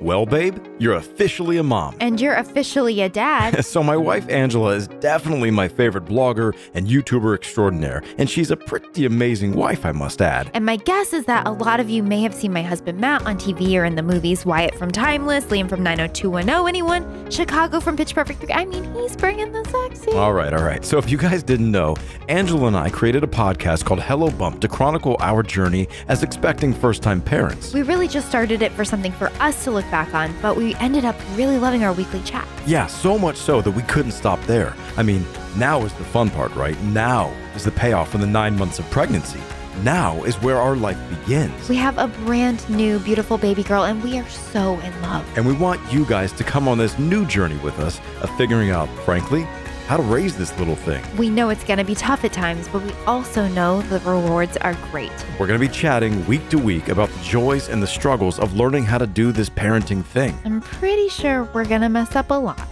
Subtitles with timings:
[0.00, 1.94] Well, babe, you're officially a mom.
[2.00, 3.64] And you're officially a dad.
[3.70, 8.56] So, my wife Angela is definitely my favorite blogger and YouTuber extraordinaire, and she's a
[8.56, 10.50] pretty amazing wife, I must add.
[10.54, 13.24] and my guess is that a lot of you may have seen my husband Matt
[13.26, 17.30] on TV or in the movies Wyatt from Timeless, Liam from 90210, anyone?
[17.30, 18.52] Chicago from Pitch Perfect 3.
[18.54, 20.12] I mean, he's bringing the sexy.
[20.16, 20.84] All right, all right.
[20.84, 21.94] So, if you guys didn't know,
[22.28, 26.72] Angela and I created a podcast called Hello Bump to chronicle our journey as expecting
[26.72, 27.72] first time parents.
[27.74, 30.74] We really just started it for something for us to look back on, but we
[30.76, 32.46] ended up really loving our weekly chat.
[32.66, 34.74] Yeah, so much so that we couldn't stop there.
[34.96, 36.80] I mean, now is the fun part, right?
[36.82, 39.40] Now is the payoff from the nine months of pregnancy.
[39.82, 41.68] Now is where our life begins.
[41.68, 45.26] We have a brand new, beautiful baby girl, and we are so in love.
[45.36, 48.70] And we want you guys to come on this new journey with us of figuring
[48.70, 49.46] out, frankly,
[49.90, 51.04] how to raise this little thing.
[51.16, 54.56] We know it's going to be tough at times, but we also know the rewards
[54.58, 55.10] are great.
[55.36, 58.54] We're going to be chatting week to week about the joys and the struggles of
[58.54, 60.38] learning how to do this parenting thing.
[60.44, 62.68] I'm pretty sure we're going to mess up a lot.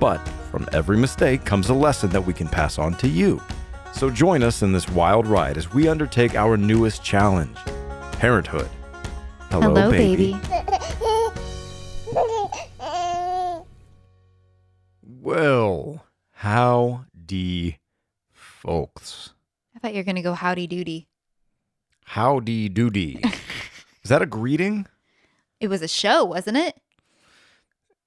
[0.00, 0.18] But
[0.50, 3.40] from every mistake comes a lesson that we can pass on to you.
[3.92, 7.56] So join us in this wild ride as we undertake our newest challenge
[8.10, 8.68] parenthood.
[9.50, 10.32] Hello, baby.
[10.32, 10.45] Well,
[19.96, 21.06] I thought you were going to go howdy doody.
[22.04, 23.18] Howdy doody.
[24.04, 24.86] Is that a greeting?
[25.58, 26.76] It was a show, wasn't it?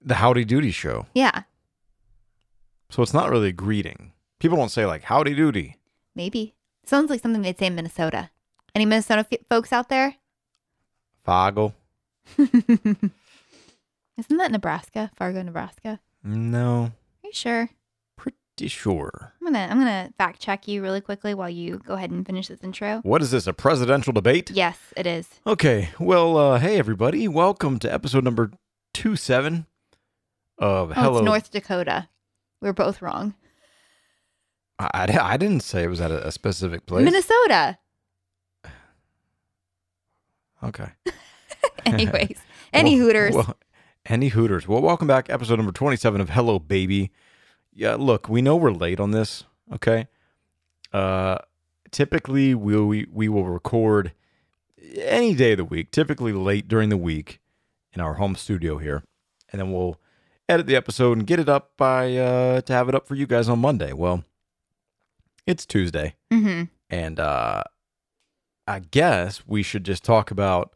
[0.02, 1.08] The Howdy Doody show.
[1.16, 1.44] Yeah,
[2.92, 4.14] So it's not really a greeting.
[4.40, 5.76] People don't say like howdy doody.
[6.16, 6.54] maybe.
[6.86, 8.30] Sounds like something they'd say in Minnesota.
[8.76, 10.16] Any Minnesota f- folks out there?
[11.28, 11.73] Fago.
[12.38, 13.12] Isn't
[14.38, 15.12] that Nebraska?
[15.17, 16.00] Fargo, Nebraska?
[16.23, 16.92] No,
[17.23, 17.70] Are you sure?
[18.68, 19.34] Sure.
[19.42, 22.48] I'm gonna I'm gonna fact check you really quickly while you go ahead and finish
[22.48, 23.00] this intro.
[23.04, 24.52] What is this, a presidential debate?
[24.52, 25.28] Yes, it is.
[25.48, 28.52] Okay, well, uh, hey everybody, welcome to episode number
[28.94, 29.66] two seven
[30.58, 31.18] of Oh, Hello.
[31.20, 32.10] it's North Dakota.
[32.62, 33.34] We are both wrong.
[34.78, 37.06] I, I, I didn't say it was at a, a specific place.
[37.06, 37.78] Minnesota.
[40.64, 40.89] okay.
[41.86, 42.38] Anyways,
[42.73, 43.36] any Well- Hooters.
[43.36, 43.58] Well,
[44.06, 44.67] any Hooters.
[44.67, 47.12] Well, welcome back, episode number twenty-seven of Hello Baby.
[47.80, 49.45] Yeah, look, we know we're late on this.
[49.73, 50.10] Okay.
[50.92, 51.38] Uh,
[51.92, 54.12] typically we we we will record
[54.98, 55.89] any day of the week.
[55.89, 57.39] Typically late during the week
[57.94, 59.02] in our home studio here,
[59.50, 59.98] and then we'll
[60.50, 63.26] edit the episode and get it up by uh to have it up for you
[63.26, 63.94] guys on Monday.
[63.94, 64.26] Well,
[65.48, 66.16] it's Tuesday.
[66.30, 66.64] mm-hmm.
[66.89, 67.64] And uh,
[68.68, 70.73] I guess we should just talk about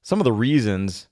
[0.00, 1.10] some of the reasons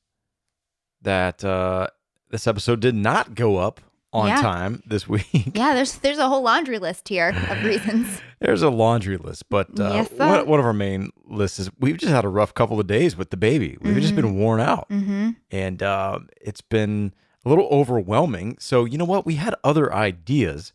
[1.02, 1.88] that uh,
[2.30, 3.82] this episode did not go up
[4.12, 4.40] on Yeah.
[4.42, 5.52] time this week.
[5.54, 8.20] Yeah, there's there's a whole laundry list here of reasons.
[8.40, 11.96] There's a laundry list, but uh, Yes, one, one of our main lists is we've
[11.98, 13.76] just had a rough couple of days with the baby.
[13.80, 15.30] We've just been worn out, mm-hmm.
[15.50, 17.12] and uh, it's been
[17.44, 18.56] a little overwhelming.
[18.58, 19.26] So you know what?
[19.26, 20.72] We had other ideas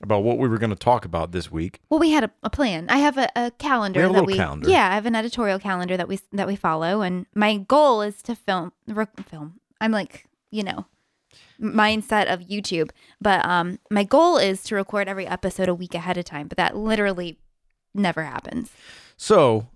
[0.00, 1.80] about what we were going to talk about this week.
[1.90, 2.86] Well, we had a, a plan.
[2.88, 4.70] I have a, a calendar We have a that we calendar.
[4.70, 8.22] yeah, I have an editorial calendar that we that we follow, and my goal is
[8.22, 9.58] to film rec- film.
[9.80, 10.86] I'm like you know
[11.60, 12.90] mindset of YouTube,
[13.20, 16.48] but um, my goal is to record every episode a week ahead of time.
[16.48, 17.38] But that literally
[17.94, 18.70] never happens.
[19.16, 19.68] So,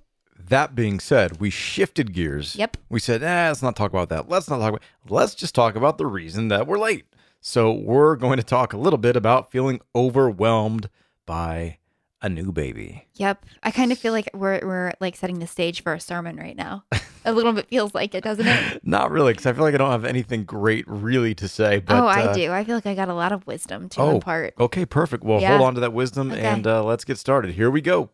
[0.48, 2.56] that being said, we shifted gears.
[2.56, 2.76] Yep.
[2.88, 4.28] We said, eh, let's not talk about that.
[4.28, 7.06] Let's not talk about let's just talk about the reason that we're late.
[7.40, 10.88] So we're going to talk a little bit about feeling overwhelmed
[11.26, 11.78] by
[12.22, 13.06] a new baby.
[13.14, 16.36] Yep, I kind of feel like we're we're like setting the stage for a sermon
[16.36, 16.84] right now.
[17.24, 18.80] a little bit feels like it, doesn't it?
[18.84, 21.80] Not really, because I feel like I don't have anything great really to say.
[21.80, 22.52] But oh, I uh, do.
[22.52, 24.54] I feel like I got a lot of wisdom to Oh, impart.
[24.58, 25.24] okay, perfect.
[25.24, 25.50] Well, Yeah.
[25.56, 26.40] hold on to that wisdom Okay.
[26.40, 27.54] and uh, let's get started.
[27.54, 28.10] Here we go.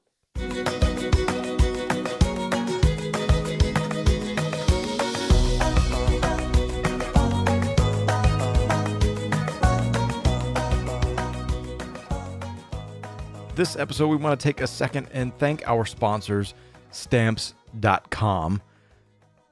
[13.58, 16.54] This episode, we want to take a second and thank our sponsors,
[16.92, 18.62] stamps.com.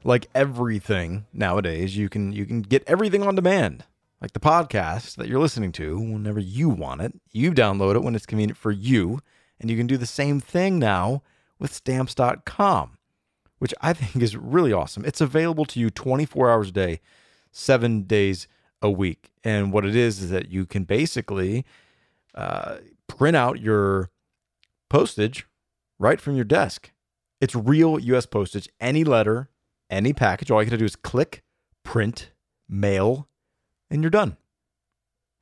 [0.05, 3.83] Like everything nowadays, you can you can get everything on demand.
[4.23, 8.15] Like the podcast that you're listening to, whenever you want it, you download it when
[8.15, 9.19] it's convenient for you,
[9.59, 11.25] and you can do the same thing now
[11.59, 12.99] with stamps.com,
[13.59, 15.05] which I think is really awesome.
[15.05, 17.01] It's available to you 24 hours a day,
[17.51, 18.47] 7 days
[18.81, 19.33] a week.
[19.43, 21.65] And what it is is that you can basically
[22.37, 22.77] uh,
[23.09, 24.11] print out your
[24.91, 25.47] postage
[25.99, 26.93] right from your desk.
[27.41, 29.51] It's real US postage, any letter,
[29.91, 30.51] any package.
[30.51, 31.43] All you got to do is click,
[31.85, 32.31] print,
[32.69, 33.29] mail,
[33.91, 34.37] and you're done.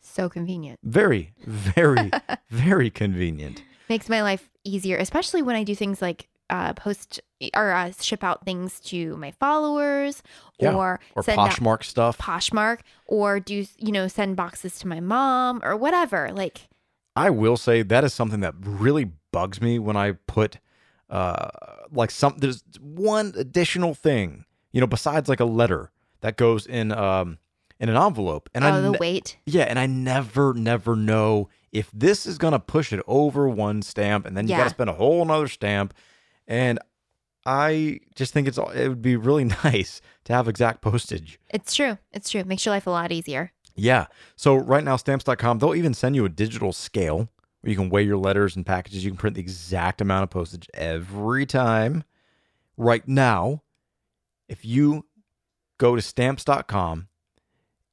[0.01, 0.81] So convenient.
[0.83, 2.11] Very, very,
[2.51, 3.63] very convenient.
[3.89, 7.21] Makes my life easier, especially when I do things like uh, post
[7.57, 10.23] or uh, ship out things to my followers
[10.59, 10.75] Yeah.
[10.75, 12.19] or, Or send Poshmark stuff.
[12.19, 16.31] Poshmark or do you know send boxes to my mom or whatever.
[16.35, 16.69] Like
[17.17, 20.59] I will say that is something that really bugs me when I put
[21.11, 21.49] uh
[21.93, 25.91] like some there's one additional thing, you know, besides like a letter
[26.21, 27.39] that goes in um
[27.79, 28.49] in an envelope.
[28.55, 29.37] And oh I the ne- weight.
[29.47, 34.27] yeah, and I never never know if this is gonna push it over one stamp
[34.27, 35.95] and then you gotta spend a whole nother stamp.
[36.47, 36.79] And
[37.47, 41.39] I just think it's it would be really nice to have exact postage.
[41.51, 41.99] It's true.
[42.13, 42.45] It's true.
[42.45, 43.53] Makes your life a lot easier.
[43.75, 44.07] Yeah.
[44.37, 47.29] So right now, stamps.com, they'll even send you a digital scale
[47.61, 49.05] where you can weigh your letters and packages.
[49.05, 52.05] You can print the exact amount of postage every time.
[52.77, 53.63] Right now,
[54.49, 55.07] if you
[55.79, 57.09] go to stamps.com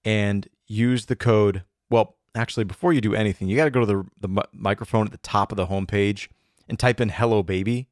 [0.03, 3.85] and use the code, well, actually, before you do anything, you got to go to
[3.85, 6.27] the, the mi- microphone at the top of the homepage
[6.67, 7.87] and type in hello baby.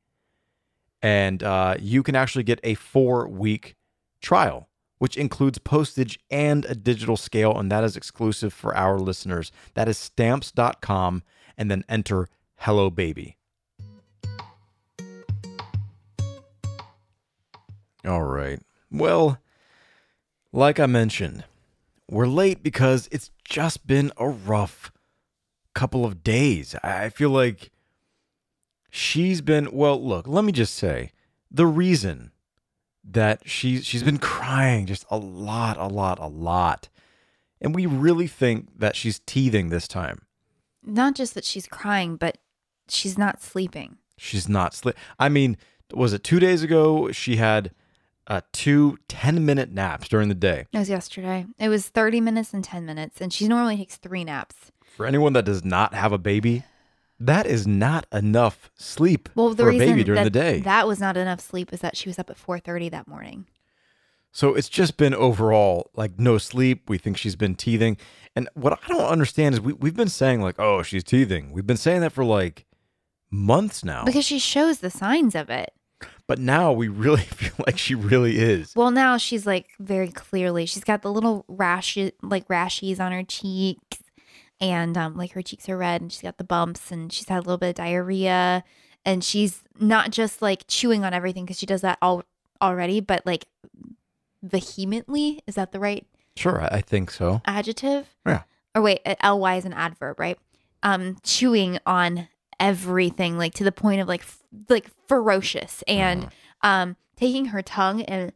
[1.02, 3.76] And uh, you can actually get a four week
[4.22, 4.69] trial
[5.00, 9.52] which includes postage and a digital scale, and that is exclusive for our listeners.
[9.74, 11.24] That is stamps.com,
[11.58, 13.38] and then enter Hello Baby.
[18.06, 18.60] All right.
[18.92, 19.40] Well,
[20.52, 21.44] like I mentioned,
[22.10, 24.92] we're late because it's just been a rough
[25.74, 26.76] couple of days.
[26.84, 27.72] I feel like
[28.90, 31.12] she's been, well, look, let me just say
[31.52, 32.32] the reason
[33.14, 36.90] that she's she's been crying just a lot, a lot, a lot.
[37.62, 40.22] And we really think that she's teething this time.
[40.84, 42.38] Not just that she's crying, but
[42.88, 43.98] she's not sleeping.
[44.18, 44.96] She's not sleep.
[45.18, 45.58] I mean,
[45.94, 47.12] was it two days ago?
[47.12, 47.72] She had
[48.28, 50.68] uh, two 10 minute naps during the day.
[50.72, 51.46] It was yesterday.
[51.58, 54.72] It was 30 minutes and 10 minutes, and she normally takes three naps.
[54.96, 56.64] For anyone that does not have a baby,
[57.20, 60.60] that is not enough sleep Well, the for a baby during the day.
[60.62, 63.46] that was not enough sleep is that she was up at 4:30 that morning.
[64.32, 66.90] So it's just been overall like no sleep.
[66.90, 67.98] We think she's been teething.
[68.36, 71.52] And what I don't understand is we, we've been saying, like, oh, she's teething.
[71.52, 72.66] We've been saying that for like
[73.32, 74.04] months now.
[74.06, 75.72] Because she shows the signs of it.
[76.28, 78.76] but now we really feel like she really is.
[78.76, 83.24] Well, now she's like very clearly, she's got the little rashes, like rashes on her
[83.24, 83.89] cheeks,
[84.62, 87.38] and um, like her cheeks are red, and she's got the bumps, and she's had
[87.38, 88.64] a little bit of diarrhea,
[89.06, 92.24] and she's not just like chewing on everything because she does that all
[92.62, 93.46] already, but like
[94.44, 95.42] vehemently.
[95.48, 97.42] Is that the right Sure, I think so.
[97.46, 98.08] adjective?
[98.26, 98.44] Yeah.
[98.76, 100.38] Or wait, uh, ly is an adverb, right?
[100.84, 102.30] Um, chewing on
[102.60, 106.70] everything, like to the point of like f- like ferocious, and Uh-huh.
[106.70, 108.32] um, taking her tongue and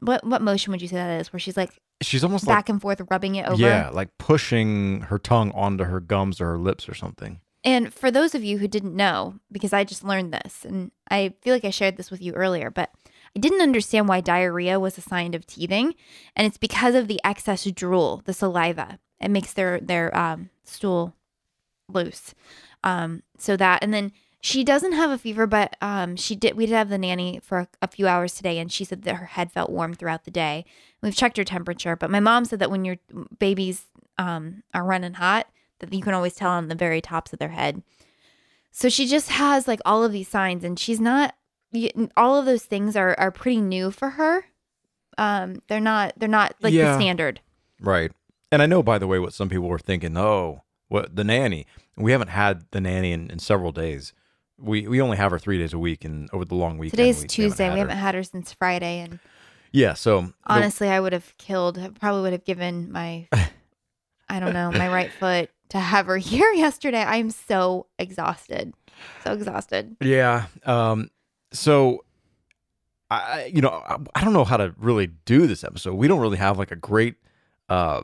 [0.00, 1.32] what what motion would you say that is?
[1.32, 3.60] Where she's like She's almost like back and forth, rubbing it over.
[3.60, 7.40] yeah, like pushing her tongue onto her gums or her lips or something.
[7.64, 11.34] And for those of you who didn't know, because I just learned this, and I
[11.42, 12.90] feel like I shared this with you earlier, but
[13.36, 15.94] I didn't understand why diarrhea was a sign of teething,
[16.34, 18.98] and it's because of the excess drool, the saliva.
[19.20, 21.14] It makes their their um, stool
[21.88, 22.34] loose.
[22.84, 24.12] Um, so that, and then
[24.44, 26.56] she doesn't have a fever, but um, she did.
[26.56, 29.14] We did have the nanny for a, a few hours today, and she said that
[29.14, 30.64] her head felt warm throughout the day.
[31.00, 32.96] We've checked her temperature, but my mom said that when your
[33.38, 33.84] babies
[34.18, 35.46] um, are running hot,
[35.78, 37.82] that you can always tell on the very tops of their head.
[38.72, 41.36] So she just has like all of these signs, and she's not.
[42.16, 44.44] All of those things are are pretty new for her.
[45.18, 46.14] Um, they're not.
[46.16, 46.92] They're not like Yeah.
[46.92, 47.40] the standard.
[47.80, 48.10] Right.
[48.50, 50.16] And I know, by the way, what some people were thinking.
[50.16, 51.66] Oh, what the nanny?
[51.96, 54.12] We haven't had the nanny in, in several days.
[54.62, 56.98] We we only have her three days a week, and over the long weekend.
[56.98, 57.64] Today's we Tuesday.
[57.64, 59.18] Haven't we haven't had her since Friday, and
[59.72, 59.94] Yeah.
[59.94, 61.78] So the- honestly, I would have killed.
[62.00, 63.26] Probably would have given my,
[64.28, 67.02] I don't know, my right foot to have her here yesterday.
[67.02, 68.72] I'm so exhausted,
[69.24, 69.96] so exhausted.
[70.00, 70.46] Yeah.
[70.64, 71.10] Um.
[71.52, 72.04] So,
[73.10, 75.94] I I- you know I, I don't know how to really do this episode.
[75.94, 77.16] We don't really have like a great
[77.68, 78.02] uh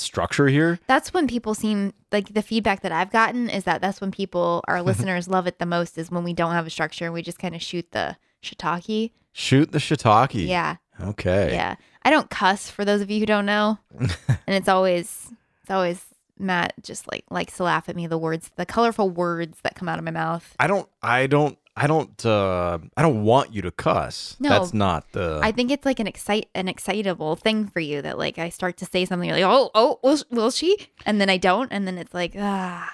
[0.00, 0.78] structure here.
[0.86, 4.62] That's when people seem like the feedback that I've gotten is that that's when people,
[4.68, 7.22] our listeners, love it the most is when we don't have a structure and we
[7.22, 9.12] just kind of shoot the shiitake.
[9.32, 10.46] Shoot the shiitake.
[10.46, 11.52] Yeah, Okay.
[11.52, 11.76] yeah.
[12.02, 14.08] I don't cuss for those of you who don't know, and
[14.46, 15.30] it's always
[15.62, 16.04] it's always
[16.38, 19.88] Matt just like likes to laugh at me the words, the colorful words that come
[19.88, 20.54] out of my mouth.
[20.58, 20.88] I don't.
[21.02, 21.58] I don't.
[21.80, 22.26] I don't.
[22.26, 24.36] Uh, I don't want you to cuss.
[24.40, 24.48] No.
[24.48, 25.38] That's not the.
[25.42, 28.76] I think it's like an excite an excitable thing for you that like I start
[28.78, 31.86] to say something you're like oh oh will, will she and then I don't and
[31.86, 32.92] then it's like ah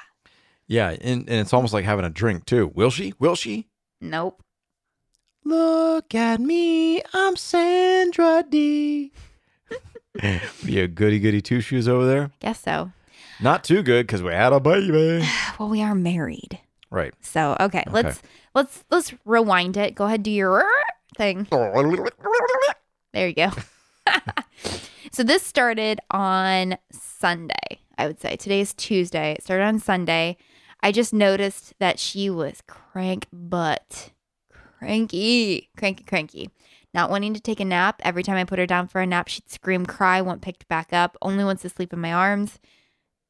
[0.67, 2.71] yeah, and, and it's almost like having a drink too.
[2.75, 3.15] Will she?
[3.19, 3.69] Will she?
[4.01, 4.43] nope
[5.45, 9.13] Look at me, I'm Sandra Dee.
[10.65, 12.31] Be a goody goody two shoes over there.
[12.41, 12.93] guess so
[13.41, 15.27] Not too good because we had a baby.
[15.59, 16.61] well we are married
[16.91, 17.13] Right.
[17.21, 18.23] so okay, let's
[18.55, 19.95] let's let's rewind it.
[19.95, 20.65] Go ahead, do your
[21.17, 21.47] thing.
[23.13, 23.51] There you go.
[25.13, 28.37] so this started on Sunday, I would say.
[28.37, 29.33] Today is Tuesday.
[29.33, 30.37] It started on Sunday.
[30.81, 34.11] I just noticed that she was crank butt.
[34.79, 35.71] Cranky.
[35.79, 36.51] Cranky, cranky.
[36.93, 38.01] Not wanting to take a nap.
[38.05, 40.93] Every time I put her down for a nap, she'd scream, cry, want picked back
[40.93, 42.61] up, only wants to sleep in my arms.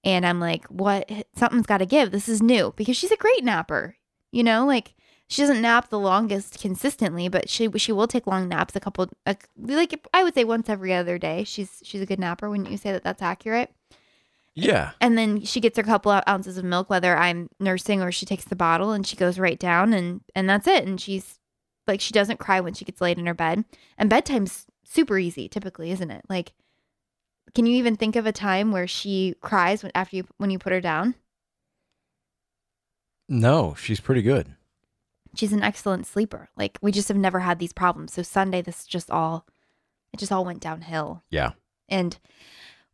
[0.03, 1.11] And I'm like, what?
[1.37, 2.11] Something's got to give.
[2.11, 3.97] This is new because she's a great napper.
[4.33, 4.95] You know, like
[5.29, 8.77] she doesn't nap the longest consistently, but she she will take long naps.
[8.77, 11.45] A couple, a, like I would say, once every other day.
[11.45, 12.51] She's she's a good napper.
[12.51, 13.73] Wouldn't you say that that's accurate?
[14.55, 14.93] Yeah.
[15.01, 18.27] And then she gets her couple of ounces of milk, whether I'm nursing or she
[18.27, 20.87] takes the bottle, and she goes right down, and and that's it.
[20.87, 21.39] And she's
[21.87, 23.65] like, she doesn't cry when she gets laid in her bed.
[23.99, 26.25] And bedtime's super easy, typically, isn't it?
[26.29, 26.53] Like,
[27.55, 30.59] can you even think of a time where she cries when, after you when you
[30.59, 31.15] put her down?
[33.29, 34.55] No, she's pretty good.
[35.37, 36.49] She's an excellent sleeper.
[36.57, 38.13] Like we just have never had these problems.
[38.13, 39.47] So Sunday, this just all,
[40.13, 41.23] it just all went downhill.
[41.31, 41.53] Yeah.
[41.89, 42.19] And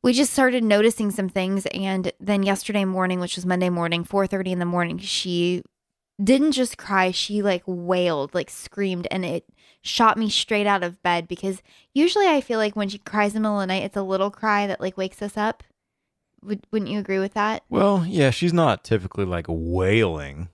[0.02, 1.66] we just started noticing some things.
[1.66, 5.62] And then yesterday morning, which was Monday morning, four thirty in the morning, she
[6.22, 7.10] didn't just cry.
[7.10, 9.44] She like wailed, like screamed, and it
[9.82, 11.62] shot me straight out of bed because
[11.94, 14.02] usually I feel like when she cries in the middle of the night, it's a
[14.02, 15.62] little cry that like wakes us up.
[16.42, 17.64] Would, wouldn't you agree with that?
[17.68, 20.48] Well, yeah, she's not typically like wailing.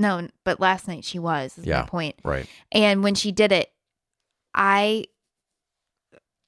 [0.00, 1.58] No, but last night she was.
[1.58, 1.82] Is Yeah.
[1.82, 2.16] point.
[2.24, 2.48] Right.
[2.72, 3.70] And when she did it,
[4.54, 5.04] I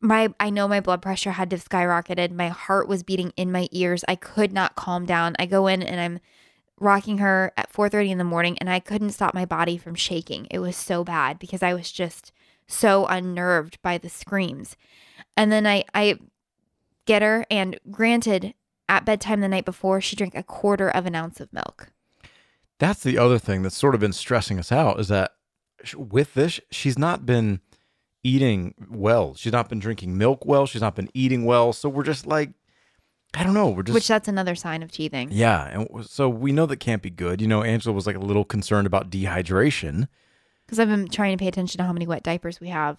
[0.01, 2.33] my I know my blood pressure had to have skyrocketed.
[2.33, 4.05] My heart was beating in my ears.
[4.09, 5.37] I could not calm down.
[5.39, 6.19] I go in and I'm
[6.81, 10.49] rocking her at 4:30 in the morning and I couldn't stop my body from shaking.
[10.51, 12.33] It was so bad because I was just
[12.67, 14.77] so unnerved by the screams.
[15.37, 16.19] And then I I
[17.05, 18.55] get her and granted
[18.89, 21.93] at bedtime the night before she drank a quarter of an ounce of milk.
[22.83, 25.35] That's the other thing that's sort of been stressing us out is that
[25.97, 27.61] with this, she's not been
[28.25, 29.35] eating well.
[29.35, 30.67] She's not been drinking milk well.
[30.67, 31.73] She's not been eating well.
[31.73, 32.51] So we're just like,
[33.35, 33.69] I don't know.
[33.69, 35.29] We're just which that's another sign of teething.
[35.31, 37.41] yeah, and so we know that can't be good.
[37.41, 40.09] You know, Angela was like a little concerned about dehydration.
[40.67, 42.99] because I've been trying to pay attention to how many wet diapers we have.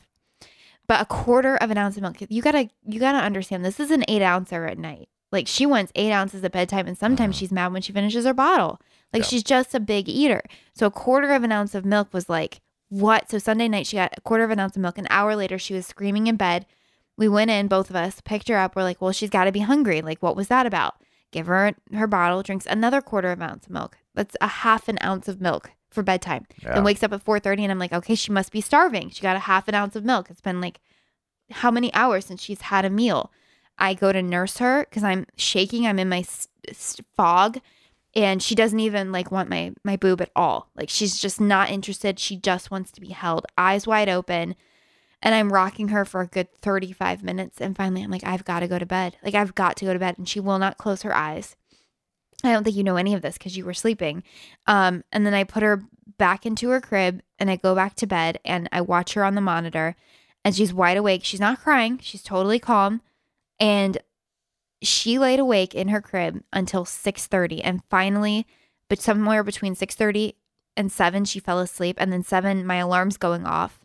[0.87, 3.91] But a quarter of an ounce of milk, you gotta you gotta understand this is
[3.91, 5.09] an eight ouncer at night.
[5.33, 7.39] Like she wants eight ounces at bedtime, and sometimes uh-huh.
[7.39, 8.79] she's mad when she finishes her bottle.
[9.13, 9.27] Like Yeah.
[9.27, 10.41] she's just a big eater.
[10.73, 13.29] So a quarter of an ounce of milk was like what?
[13.31, 14.97] So Sunday night she got a quarter of an ounce of milk.
[14.97, 16.65] An hour later she was screaming in bed.
[17.17, 18.75] We went in, both of us, picked her up.
[18.75, 20.01] We're like, well, she's got to be hungry.
[20.01, 20.95] Like, what was that about?
[21.31, 23.97] Give her her bottle, drinks another quarter of an ounce of milk.
[24.15, 26.45] That's a half an ounce of milk for bedtime.
[26.61, 26.73] Yeah.
[26.75, 29.09] Then wakes up at 4:30 and I'm like, okay, she must be starving.
[29.11, 30.29] She got a half an ounce of milk.
[30.29, 30.79] It's been like
[31.51, 33.31] how many hours since she's had a meal?
[33.77, 35.85] I go to nurse her because I'm shaking.
[35.87, 37.57] I'm in my s- s- fog,
[38.15, 40.69] and she doesn't even like want my my boob at all.
[40.75, 42.19] Like she's just not interested.
[42.19, 44.55] She just wants to be held, eyes wide open.
[45.25, 47.61] And I'm rocking her for a good 35 minutes.
[47.61, 49.15] And finally, I'm like, I've got to go to bed.
[49.23, 50.17] Like, I've got to go to bed.
[50.17, 51.55] And she will not close her eyes.
[52.43, 54.23] I don't think you know any of this because you were sleeping.
[54.67, 55.81] Um, and then I put her
[56.17, 59.35] back into her crib and I go back to bed and I watch her on
[59.35, 59.95] the monitor
[60.43, 61.23] and she's wide awake.
[61.23, 61.99] She's not crying.
[62.01, 63.01] She's totally calm.
[63.61, 63.97] And
[64.83, 68.45] she laid awake in her crib until 6:30 and finally
[68.89, 70.35] but somewhere between 6:30
[70.77, 73.79] and 7 she fell asleep and then 7 my alarm's going off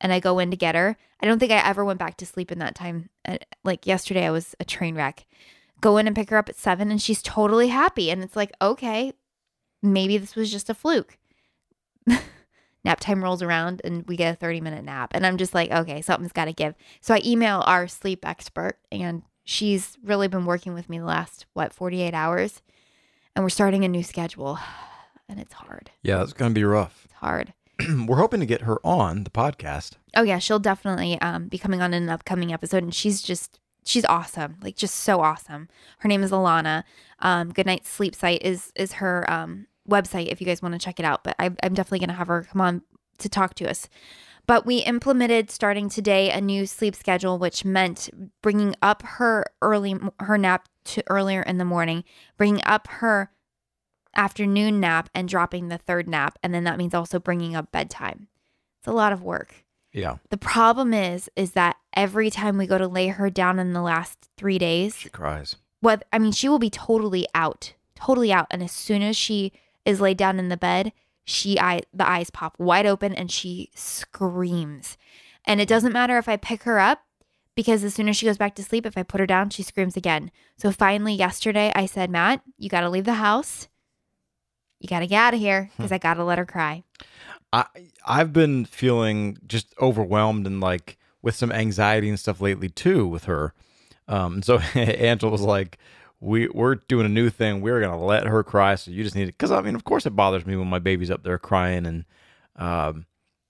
[0.00, 0.96] and I go in to get her.
[1.20, 3.08] I don't think I ever went back to sleep in that time.
[3.24, 5.26] Uh, Like yesterday I was a train wreck.
[5.80, 8.52] Go in and pick her up at 7 and she's totally happy and it's like,
[8.60, 9.12] "Okay,
[9.82, 11.18] maybe this was just a fluke."
[12.84, 15.10] nap time rolls around and we get a 30 minute nap.
[15.14, 16.74] And I'm just like, okay, something's got to give.
[17.00, 21.46] So I email our sleep expert and she's really been working with me the last,
[21.52, 22.62] what, 48 hours.
[23.36, 24.58] And we're starting a new schedule
[25.28, 25.90] and it's hard.
[26.02, 27.02] Yeah, it's going to be rough.
[27.04, 27.52] It's hard.
[28.06, 29.92] We're hoping to get her on the podcast.
[30.14, 32.82] Oh, yeah, she'll definitely um, be coming on in an upcoming episode.
[32.82, 34.56] And she's just, she's awesome.
[34.62, 35.68] Like, just so awesome.
[35.98, 36.84] Her name is Alanna.
[37.20, 41.00] Um, Goodnight Sleep Site is, is her um, website if you guys want to check
[41.00, 41.24] it out.
[41.24, 42.82] But I, I'm definitely going to have her come on
[43.18, 43.88] to talk to us.
[44.46, 48.10] But we implemented starting today a new sleep schedule, which meant
[48.42, 52.04] bringing up her early her nap to earlier in the morning,
[52.36, 53.30] bringing up her
[54.14, 58.28] afternoon nap, and dropping the third nap, and then that means also bringing up bedtime.
[58.80, 59.64] It's a lot of work.
[59.92, 63.74] Yeah, The problem is, is that every time we go to lay her down in
[63.74, 65.56] the last three days, she cries.
[65.80, 68.46] what I mean, she will be totally out, totally out.
[68.50, 69.52] And as soon as she
[69.84, 70.92] is laid down in the bed,
[71.24, 74.96] she eye the eyes pop wide open and she screams.
[75.44, 77.02] And it doesn't matter if I pick her up
[77.54, 79.62] because as soon as she goes back to sleep, if I put her down, she
[79.62, 80.30] screams again.
[80.56, 83.68] So finally, yesterday, I said, Matt, you got to leave the house.
[84.78, 86.82] you got to get out of here because I got to let her cry.
[87.52, 87.66] I
[88.06, 93.24] I've been feeling just overwhelmed and like with some anxiety and stuff lately too with
[93.24, 93.52] her.
[94.08, 95.78] Um, so Angela was like,
[96.22, 97.60] "We we're doing a new thing.
[97.60, 98.76] We're gonna let her cry.
[98.76, 100.78] So you just need it." Because I mean, of course, it bothers me when my
[100.78, 102.04] baby's up there crying, and
[102.56, 103.06] um,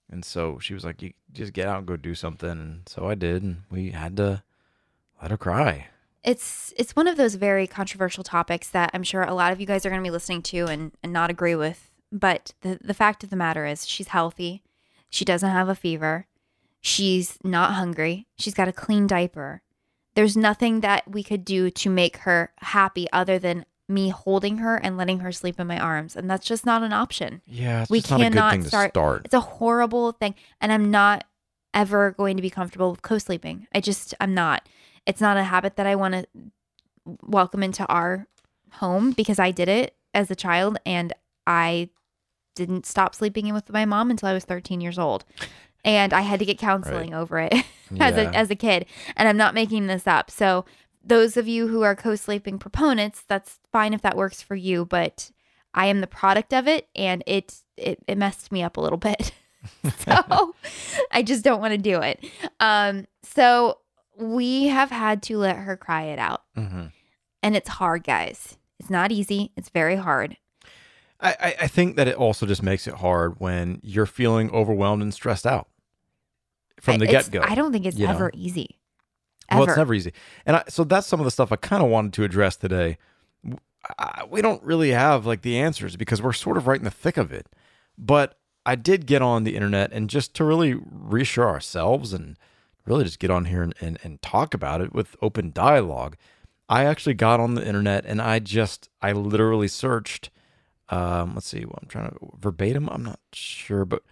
[0.09, 3.07] and so she was like, "You just get out and go do something." And so
[3.07, 4.43] I did, and we had to
[5.21, 5.87] let her cry.
[6.23, 9.67] It's it's one of those very controversial topics that I'm sure a lot of you
[9.67, 11.91] guys are to be listening to and, and not agree with.
[12.11, 14.63] But the the fact of the matter is, she's healthy.
[15.09, 16.27] She doesn't have a fever.
[16.81, 18.27] She's not hungry.
[18.37, 19.61] She's got a clean diaper.
[20.15, 24.77] There's nothing that we could do to make her happy other than me holding her
[24.77, 27.41] and letting her sleep in my arms, and that's just not an option.
[27.45, 29.21] Yeah, it's we just not a good cannot start, start.
[29.25, 31.25] It's a horrible thing, and I'm not
[31.73, 33.67] ever going to be comfortable with co-sleeping.
[33.73, 34.67] I just I'm not.
[35.05, 36.27] It's not a habit that I want to
[37.21, 38.27] welcome into our
[38.73, 41.13] home because I did it as a child and
[41.45, 41.89] I
[42.55, 45.25] didn't stop sleeping in with my mom until I was 13 years old.
[45.85, 47.53] And I had to get counseling over it
[47.99, 48.31] as Yeah.
[48.31, 48.85] a as a kid.
[49.17, 50.31] And I'm not making this up.
[50.31, 50.65] So
[51.03, 55.31] those of you who are co-sleeping proponents, that's fine if that works for you, but
[55.73, 58.97] I am the product of it and it it, it messed me up a little
[58.97, 59.33] bit.
[59.99, 60.55] so
[61.11, 62.23] I just don't want to do it.
[62.59, 63.79] Um so
[64.17, 66.43] we have had to let her cry it out.
[66.55, 66.85] hmm
[67.41, 68.57] And it's hard, guys.
[68.79, 69.51] It's not easy.
[69.57, 70.37] It's very hard.
[71.19, 75.13] I- I think that it also just makes it hard when you're feeling overwhelmed and
[75.13, 75.67] stressed out
[76.83, 77.41] from the get go.
[77.41, 78.13] I don't think it's you know?
[78.13, 78.77] ever easy.
[79.49, 79.59] Ever.
[79.59, 80.13] Well, it's never easy,
[80.45, 82.97] and I, so that's some of the stuff I kind of wanted to address today.
[83.97, 86.91] I- we don't really have like the answers because we're sort of right in the
[86.91, 87.47] thick of it.
[87.97, 92.37] But I did get on the internet and just to really reassure ourselves and
[92.85, 96.15] really just get on here and, and, and talk about it with open dialogue.
[96.69, 100.29] I actually got on the internet and I just I literally searched.
[100.89, 102.87] Um, let's see, what I'm trying to verbatim.
[102.89, 104.03] I'm not sure, but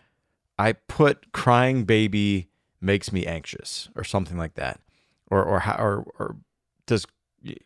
[0.60, 2.50] I put "crying baby
[2.82, 4.80] makes me anxious" or something like that,
[5.30, 6.36] or or how or, or
[6.88, 7.06] does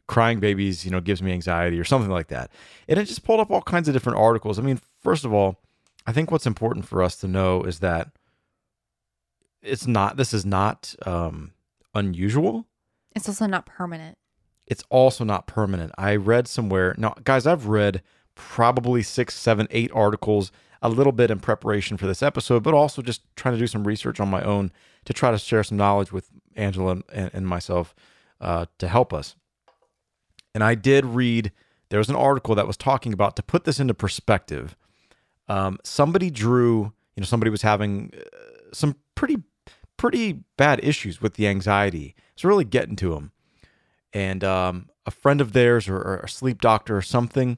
[0.07, 2.51] crying babies you know gives me anxiety or something like that,
[2.87, 4.57] and it just pulled up all kinds of different articles.
[4.59, 5.59] I mean, first of all,
[6.05, 8.11] I think what's important for us to know is that
[9.61, 10.17] it's not.
[10.17, 11.53] This is not um,
[11.93, 12.67] unusual
[13.15, 14.17] It's also not permanent.
[14.67, 15.91] it's also not permanent.
[15.97, 16.95] I read somewhere.
[16.97, 18.01] Now, guys, I've read
[18.35, 20.51] probably six, seven, eight articles,
[20.85, 23.85] a little bit in preparation for this episode, but also just trying to do some
[23.85, 24.71] research on my own
[25.05, 27.95] to try to share some knowledge with Angela and, and myself
[28.41, 29.35] uh, to help us.
[30.53, 31.51] And I did read,
[31.89, 34.75] there was an article that was talking about, to put this into perspective,
[35.47, 38.29] um, somebody drew, you know, somebody was having uh,
[38.73, 39.43] some pretty,
[39.97, 42.15] pretty bad issues with the anxiety.
[42.33, 43.31] It's really getting to them
[44.15, 47.57] and um, a friend of theirs or, or a sleep doctor or something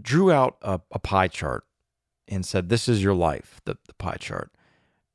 [0.00, 1.64] drew out a, a pie chart
[2.30, 4.50] and said, "This is your life." The, the pie chart,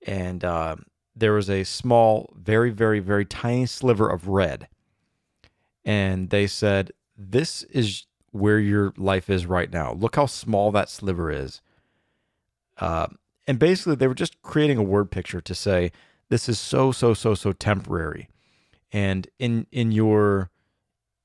[0.06, 4.68] and um there was a small, very, very, very tiny sliver of red,
[5.84, 9.94] and they said, "This is where your life is right now.
[9.94, 11.62] Look how small that sliver is."
[12.78, 13.08] Uh,
[13.48, 15.92] and basically, they were just creating a word picture to say,
[16.30, 18.28] "This is so, so, so, so temporary."
[18.96, 20.50] and in in your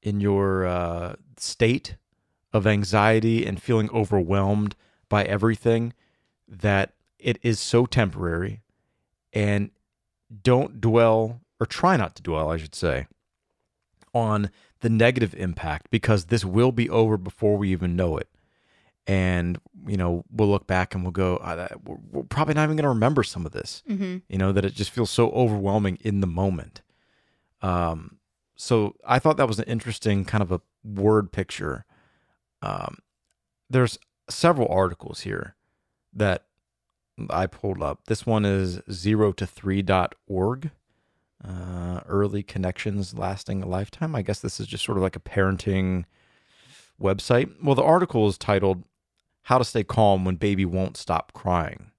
[0.03, 1.96] in your uh, state
[2.53, 4.74] of anxiety and feeling overwhelmed
[5.11, 5.92] by everything
[6.49, 8.62] that it is so temporary
[9.35, 9.70] and
[10.42, 13.07] don't dwell or try not to dwell i should say
[14.14, 18.29] on the negative impact because this will be over before we even know it.
[19.07, 22.64] And you know we'll look back and we'll go "Ah, that- we're, we're probably not
[22.64, 24.18] even going to remember some of this Mm-hmm.
[24.29, 26.83] you know that it just feels so overwhelming in the moment.
[27.62, 28.18] Um
[28.57, 31.85] so i thought that was an interesting kind of a word picture.
[32.62, 32.99] Um
[33.68, 33.99] there's
[34.31, 35.55] several articles here
[36.12, 36.45] that
[37.31, 40.71] i pulled up this one is zero to three dot org
[41.45, 45.21] uh early connections lasting a lifetime i guess this is just sort of like a
[45.21, 46.05] parenting
[47.01, 48.85] website well the article is titled
[49.45, 51.90] how to stay calm when baby won't stop crying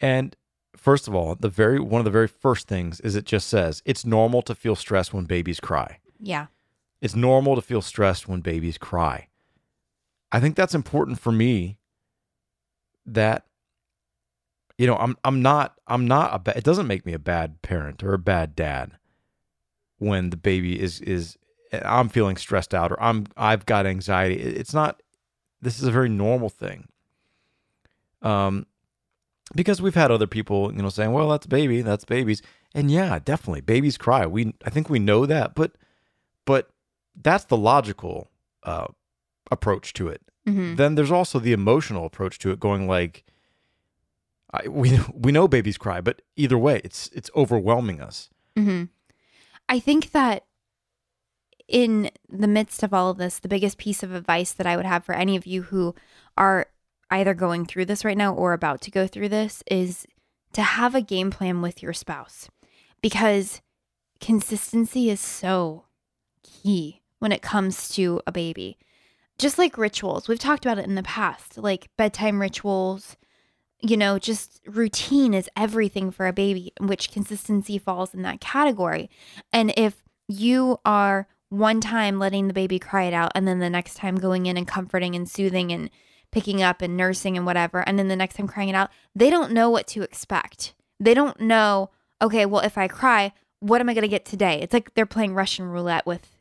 [0.00, 0.36] and
[0.78, 3.82] first of all, the very one of the very first things is it just says
[3.84, 5.98] it's normal to feel stressed when babies cry.
[6.20, 6.46] Yeah.
[7.00, 9.28] It's normal to feel stressed when babies cry.
[10.30, 11.78] I think that's important for me
[13.06, 13.44] that
[14.78, 17.60] you know, I'm I'm not I'm not a ba- it doesn't make me a bad
[17.62, 18.92] parent or a bad dad
[19.98, 21.36] when the baby is is
[21.72, 24.36] I'm feeling stressed out or I'm I've got anxiety.
[24.36, 25.02] It's not
[25.60, 26.88] this is a very normal thing.
[28.22, 28.66] Um
[29.54, 32.42] because we've had other people, you know, saying, "Well, that's baby, that's babies."
[32.74, 34.26] And yeah, definitely babies cry.
[34.26, 35.72] We I think we know that, but
[36.44, 36.70] but
[37.20, 38.28] that's the logical
[38.62, 38.86] uh
[39.50, 40.22] approach to it.
[40.46, 40.76] Mm-hmm.
[40.76, 43.24] then there's also the emotional approach to it, going like,
[44.50, 48.30] I, we we know babies cry, but either way, it's it's overwhelming us.
[48.56, 48.84] hmm
[49.68, 50.44] I think that
[51.68, 54.86] in the midst of all of this, the biggest piece of advice that I would
[54.86, 55.94] have for any of you who
[56.36, 56.66] are
[57.10, 60.06] either going through this right now or about to go through this is
[60.54, 62.48] to have a game plan with your spouse
[63.02, 63.60] because
[64.20, 65.84] consistency is so
[66.42, 68.78] key when it comes to a baby.
[69.38, 73.16] Just like rituals, we've talked about it in the past, like bedtime rituals,
[73.80, 79.08] you know, just routine is everything for a baby, which consistency falls in that category.
[79.52, 83.70] And if you are one time letting the baby cry it out, and then the
[83.70, 85.88] next time going in and comforting and soothing and
[86.32, 89.30] picking up and nursing and whatever, and then the next time crying it out, they
[89.30, 90.74] don't know what to expect.
[90.98, 94.60] They don't know, okay, well, if I cry, what am I going to get today?
[94.60, 96.37] It's like they're playing Russian roulette with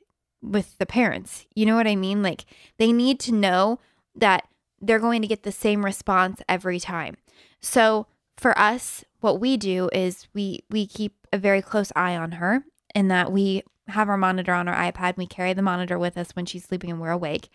[0.51, 1.45] with the parents.
[1.55, 2.21] You know what I mean?
[2.21, 2.45] Like
[2.77, 3.79] they need to know
[4.15, 4.47] that
[4.81, 7.17] they're going to get the same response every time.
[7.61, 8.07] So
[8.37, 12.63] for us, what we do is we we keep a very close eye on her
[12.93, 15.17] in that we have our monitor on our iPad.
[15.17, 17.49] We carry the monitor with us when she's sleeping and we're awake.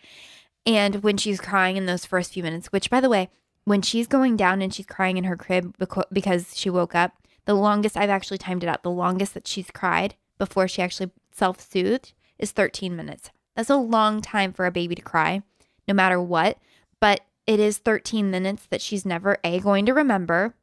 [0.65, 3.29] And when she's crying in those first few minutes, which by the way,
[3.65, 5.75] when she's going down and she's crying in her crib
[6.11, 7.13] because she woke up,
[7.45, 11.11] the longest I've actually timed it out, the longest that she's cried before she actually
[11.31, 13.31] self soothed is 13 minutes.
[13.55, 15.41] That's a long time for a baby to cry,
[15.87, 16.59] no matter what.
[16.99, 20.55] But it is 13 minutes that she's never A, going to remember,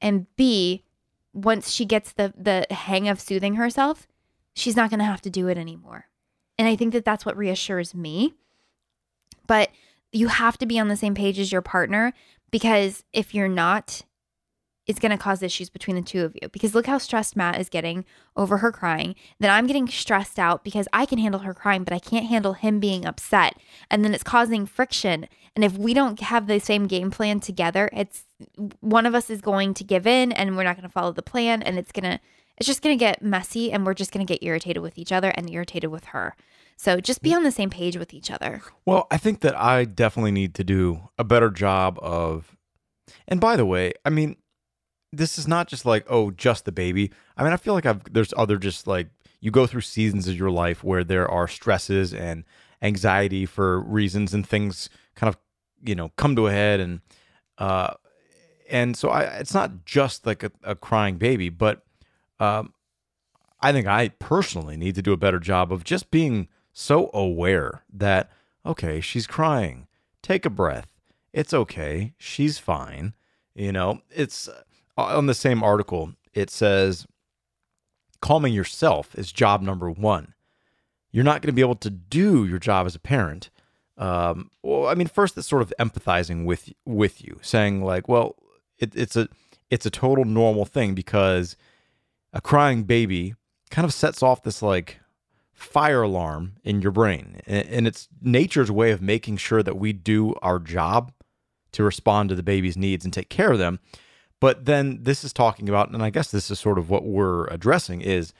[0.00, 0.84] and B,
[1.32, 4.06] once she gets the, the hang of soothing herself,
[4.54, 6.06] she's not going to have to do it anymore.
[6.58, 8.34] And I think that that's what reassures me.
[9.46, 9.70] But
[10.12, 12.12] you have to be on the same page as your partner
[12.50, 14.02] because if you're not,
[14.90, 16.48] it's going to cause issues between the two of you.
[16.48, 18.04] Because look how stressed Matt is getting
[18.36, 19.14] over her crying.
[19.38, 22.54] Then I'm getting stressed out because I can handle her crying, but I can't handle
[22.54, 23.54] him being upset.
[23.90, 25.28] And then it's causing friction.
[25.54, 28.24] And if we don't have the same game plan together, it's
[28.80, 31.22] one of us is going to give in and we're not going to follow the
[31.22, 31.62] plan.
[31.62, 32.20] And it's going to,
[32.58, 35.12] it's just going to get messy and we're just going to get irritated with each
[35.12, 36.34] other and irritated with her.
[36.76, 37.36] So just be mm.
[37.36, 38.62] on the same page with each other.
[38.86, 42.56] Well, I think that I definitely need to do a better job of.
[43.28, 44.36] And by the way, I mean,
[45.12, 47.10] this is not just like oh, just the baby.
[47.36, 49.08] I mean, I feel like I've there's other just like
[49.40, 52.44] you go through seasons of your life where there are stresses and
[52.82, 55.38] anxiety for reasons and things kind of
[55.82, 57.00] you know come to a head and
[57.58, 57.94] uh
[58.70, 61.84] and so I it's not just like a, a crying baby, but
[62.38, 62.72] um
[63.62, 67.82] I think I personally need to do a better job of just being so aware
[67.92, 68.30] that,
[68.64, 69.86] okay, she's crying.
[70.22, 70.88] Take a breath.
[71.32, 72.14] It's okay.
[72.16, 73.14] She's fine.
[73.54, 74.48] You know, it's
[75.04, 77.06] on the same article, it says
[78.20, 80.34] calming yourself is job number one.
[81.10, 83.50] You're not going to be able to do your job as a parent.
[83.96, 88.36] Um, well, I mean, first, it's sort of empathizing with with you, saying like, well,
[88.78, 89.28] it, it's a
[89.70, 91.56] it's a total normal thing because
[92.32, 93.34] a crying baby
[93.70, 95.00] kind of sets off this like
[95.52, 97.40] fire alarm in your brain.
[97.46, 101.12] And it's nature's way of making sure that we do our job
[101.72, 103.78] to respond to the baby's needs and take care of them.
[104.40, 107.46] But then this is talking about, and I guess this is sort of what we're
[107.48, 108.32] addressing is,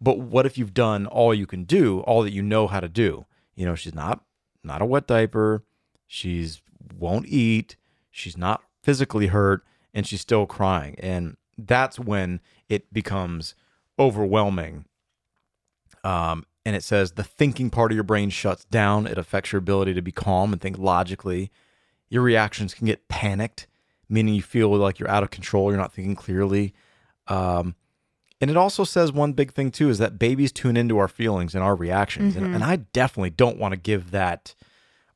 [0.00, 2.88] but what if you've done all you can do, all that you know how to
[2.88, 3.26] do?
[3.54, 4.24] You know, she's not
[4.62, 5.64] not a wet diaper,
[6.06, 6.62] she's
[6.96, 7.76] won't eat,
[8.10, 10.94] she's not physically hurt, and she's still crying.
[10.98, 13.54] And that's when it becomes
[13.98, 14.84] overwhelming
[16.04, 19.06] um, and it says the thinking part of your brain shuts down.
[19.06, 21.50] It affects your ability to be calm and think logically.
[22.08, 23.66] Your reactions can get panicked,
[24.10, 25.70] meaning you feel like you're out of control.
[25.70, 26.74] You're not thinking clearly.
[27.28, 27.76] Um,
[28.40, 31.54] and it also says one big thing too is that babies tune into our feelings
[31.54, 32.34] and our reactions.
[32.34, 32.44] Mm-hmm.
[32.46, 34.54] And, and I definitely don't want to give that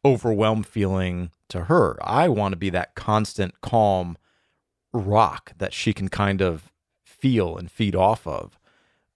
[0.05, 1.99] overwhelmed feeling to her.
[2.03, 4.19] I want to be that constant, calm
[4.93, 6.71] rock that she can kind of
[7.05, 8.59] feel and feed off of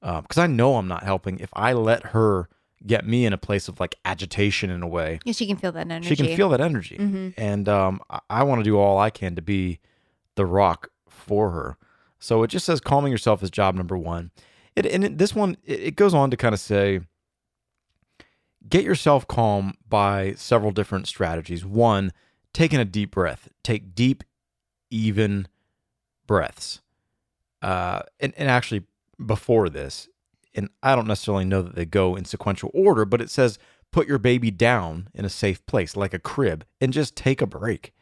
[0.01, 2.49] because um, I know I'm not helping if I let her
[2.87, 5.19] get me in a place of like agitation in a way.
[5.25, 6.09] Yeah, she can feel that energy.
[6.09, 7.35] She can feel that energy, Mhm.
[7.37, 9.81] and um, I, I want to do all I can to be
[10.37, 11.77] the rock for her.
[12.21, 14.31] So it just says calming yourself is job number one.
[14.77, 17.01] It, and it, this one it, it goes on to kind of say
[18.69, 21.65] get yourself calm by several different strategies.
[21.65, 22.13] One,
[22.53, 23.49] taking a deep breath.
[23.63, 24.25] Take deep,
[24.91, 25.47] even
[26.27, 26.81] breaths.
[27.63, 28.85] Uh, and, and actually,
[29.25, 30.09] before this,
[30.59, 33.59] and I don't necessarily know that they go in sequential order, but it says
[33.93, 37.47] put your baby down in a safe place, like a crib, and just take a
[37.47, 37.95] break.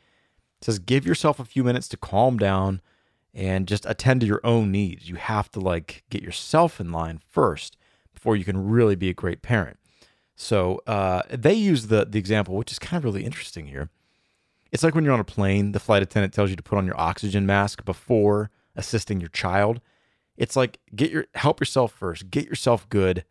[0.61, 2.81] It says give yourself a few minutes to calm down
[3.35, 5.09] and just attend to your own needs.
[5.09, 7.77] You have to like get yourself in line first
[8.15, 9.79] before you can really be a great parent.
[10.35, 13.91] So uh, they use the the example, which is kind of really interesting here.
[14.73, 16.87] It's like when you're on a plane, the flight attendant tells you to put on
[16.87, 19.81] your oxygen mask before assisting your child.
[20.37, 23.25] It's like get your help yourself first, get yourself good,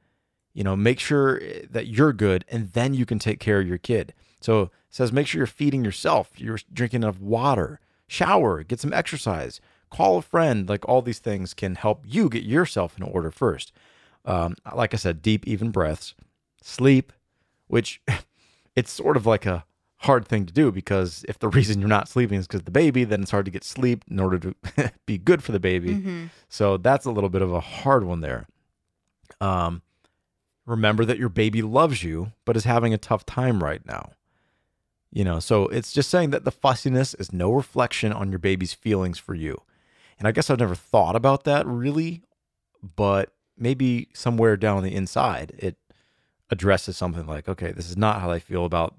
[0.54, 3.78] you know, make sure that you're good and then you can take care of your
[3.78, 4.14] kid.
[4.42, 8.94] So it says make sure you're feeding yourself, you're drinking enough water, shower, get some
[8.94, 10.68] exercise, call a friend.
[10.68, 13.72] Like all these things can help you get yourself in order first.
[14.24, 16.16] Um, like I said, deep, even breaths,
[16.62, 17.14] sleep,
[17.68, 18.02] which
[18.76, 19.66] it's sort of like a
[20.06, 23.04] hard thing to do because if the reason you're not sleeping is because the baby,
[23.04, 25.96] then it's hard to get sleep in order to be good for the baby.
[25.96, 26.26] Mm-hmm.
[26.50, 28.48] So that's a little bit of a hard one there.
[29.42, 29.82] Um,
[30.66, 34.12] remember that your baby loves you, but is having a tough time right now.
[35.12, 38.74] You know, so it's just saying that the fussiness is no reflection on your baby's
[38.74, 39.62] feelings for you.
[40.20, 42.24] And I guess I've never thought about that really,
[42.96, 45.78] but maybe somewhere down the inside, it
[46.50, 48.96] addresses something like, okay, this is not how I feel about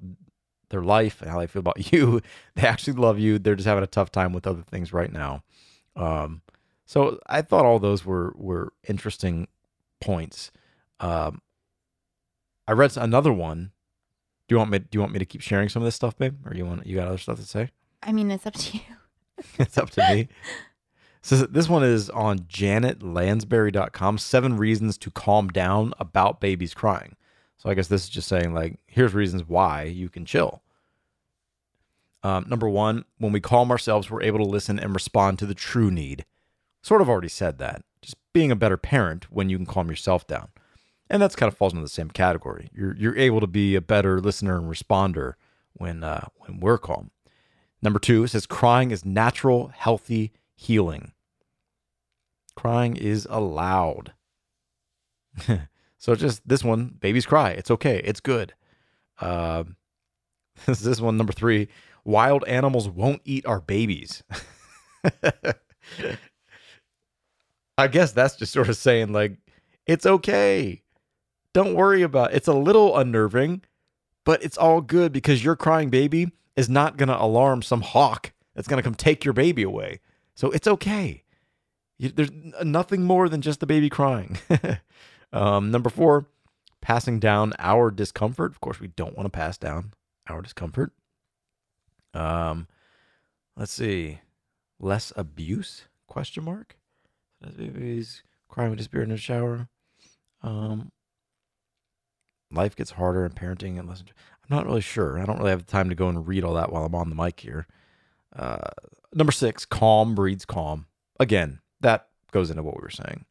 [0.70, 2.20] their life and how they feel about you.
[2.54, 3.38] They actually love you.
[3.38, 5.42] They're just having a tough time with other things right now.
[5.94, 6.42] Um,
[6.84, 9.48] so I thought all those were were interesting
[10.00, 10.50] points.
[11.00, 11.42] Um,
[12.68, 13.72] I read another one.
[14.48, 14.78] Do you want me?
[14.78, 16.86] Do you want me to keep sharing some of this stuff, babe, or you want
[16.86, 17.70] you got other stuff to say?
[18.02, 18.82] I mean, it's up to you.
[19.58, 20.28] it's up to me.
[21.22, 24.18] So this one is on janetlansbury.com.
[24.18, 27.16] Seven reasons to calm down about babies crying.
[27.66, 30.62] So I guess this is just saying like, here's reasons why you can chill.
[32.22, 35.54] Um, number one, when we calm ourselves, we're able to listen and respond to the
[35.54, 36.24] true need.
[36.80, 37.82] Sort of already said that.
[38.02, 40.50] Just being a better parent when you can calm yourself down,
[41.10, 42.70] and that's kind of falls into the same category.
[42.72, 45.34] You're you're able to be a better listener and responder
[45.72, 47.10] when uh, when we're calm.
[47.82, 51.14] Number two, it says crying is natural, healthy healing.
[52.54, 54.12] Crying is allowed.
[55.98, 57.50] so just this one, babies cry.
[57.50, 58.00] It's okay.
[58.04, 58.54] It's good.
[59.20, 59.64] Uh,
[60.66, 61.68] this this one number three.
[62.04, 64.22] Wild animals won't eat our babies.
[67.78, 69.36] I guess that's just sort of saying like
[69.86, 70.82] it's okay.
[71.52, 72.36] Don't worry about it.
[72.36, 73.62] It's a little unnerving,
[74.24, 78.32] but it's all good because your crying baby is not going to alarm some hawk
[78.54, 80.00] that's going to come take your baby away.
[80.34, 81.22] So it's okay.
[81.98, 82.30] You, there's
[82.62, 84.38] nothing more than just the baby crying.
[85.36, 86.26] um, number four,
[86.80, 88.52] passing down our discomfort.
[88.52, 89.92] Of course, we don't want to pass down
[90.28, 90.92] our discomfort.
[92.14, 92.68] Um,
[93.56, 94.20] let's see,
[94.80, 95.88] less abuse?
[96.06, 96.76] Question mark.
[97.56, 99.68] Babies crying with despair in the shower.
[100.42, 100.90] Um,
[102.50, 104.00] life gets harder in parenting and less.
[104.00, 105.18] I'm not really sure.
[105.18, 107.10] I don't really have the time to go and read all that while I'm on
[107.10, 107.66] the mic here.
[108.34, 108.70] Uh,
[109.12, 110.86] number six, calm breeds calm.
[111.20, 113.26] Again, that goes into what we were saying.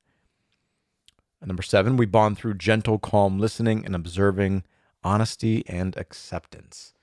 [1.45, 4.63] And number seven, we bond through gentle, calm listening and observing,
[5.03, 6.95] honesty and acceptance.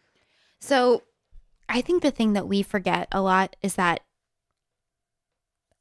[0.59, 1.05] So
[1.69, 4.01] I think the thing that we forget a lot is that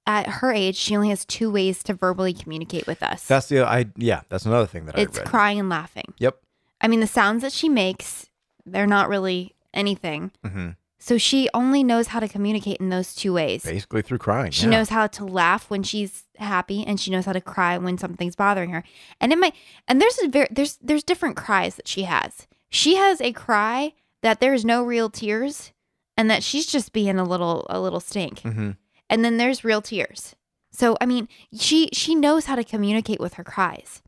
[0.05, 3.25] at her age, she only has two ways to verbally communicate with us.
[3.25, 5.27] That's the I yeah, that's another thing that it's I read.
[5.27, 6.13] crying and laughing.
[6.19, 6.37] Yep.
[6.81, 8.27] I mean, the sounds that she makes,
[8.63, 10.31] they're not really anything.
[10.45, 10.69] hmm
[11.03, 13.63] So she only knows how to communicate in those two ways.
[13.63, 14.51] Basically through crying.
[14.51, 14.69] She yeah.
[14.69, 18.35] knows how to laugh when she's happy, and she knows how to cry when something's
[18.35, 18.83] bothering her.
[19.19, 19.55] And it might,
[19.87, 22.47] and there's a very there's there's different cries that she has.
[22.69, 25.71] She has a cry that there's no real tears,
[26.15, 28.41] and that she's just being a little a little stink.
[28.41, 28.77] Mhm.
[29.09, 30.35] And then there's real tears.
[30.71, 34.03] So I mean, she she knows how to communicate with her cries.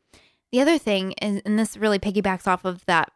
[0.51, 3.11] The other thing is, and this really piggybacks off of that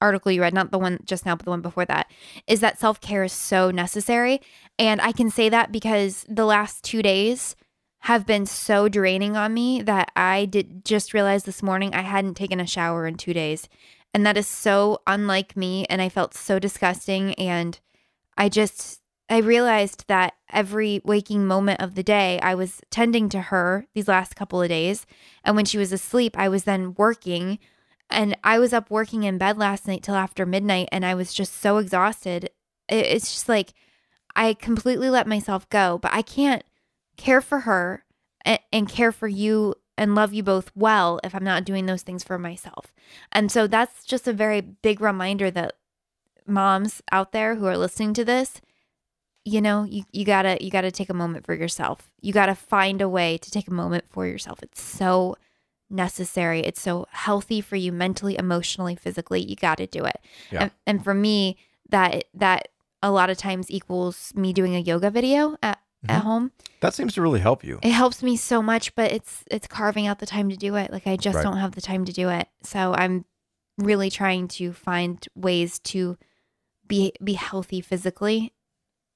[0.00, 2.10] article you read, not the one just now, but the one before that,
[2.46, 4.40] is that self care is so necessary.
[4.78, 7.56] And I can say that because the last two days
[8.00, 12.34] have been so draining on me that I did just realize this morning I hadn't
[12.34, 13.68] taken a shower in two days.
[14.14, 15.84] And that is so unlike me.
[15.90, 17.34] And I felt so disgusting.
[17.34, 17.78] And
[18.36, 23.40] I just, I realized that every waking moment of the day, I was tending to
[23.42, 25.04] her these last couple of days.
[25.44, 27.58] And when she was asleep, I was then working.
[28.10, 30.88] And I was up working in bed last night till after midnight.
[30.90, 32.50] And I was just so exhausted.
[32.88, 33.74] It's just like
[34.34, 36.62] I completely let myself go, but I can't
[37.16, 38.04] care for her
[38.44, 42.02] and, and care for you and love you both well if I'm not doing those
[42.02, 42.94] things for myself.
[43.32, 45.74] And so that's just a very big reminder that
[46.46, 48.60] moms out there who are listening to this,
[49.44, 52.10] you know, you, you gotta you gotta take a moment for yourself.
[52.20, 54.62] You gotta find a way to take a moment for yourself.
[54.62, 55.36] It's so
[55.90, 56.60] necessary.
[56.60, 59.40] It's so healthy for you mentally, emotionally, physically.
[59.40, 60.18] You gotta do it.
[60.50, 60.62] Yeah.
[60.62, 61.56] And, and for me,
[61.88, 62.68] that that
[63.02, 66.24] a lot of times equals me doing a yoga video at, at Mhm.
[66.24, 66.52] home.
[66.80, 67.78] That seems to really help you.
[67.82, 70.92] It helps me so much, but it's it's carving out the time to do it.
[70.92, 71.42] Like I just Right.
[71.42, 72.48] don't have the time to do it.
[72.62, 73.24] So I'm
[73.78, 76.18] really trying to find ways to
[76.86, 78.52] be be healthy physically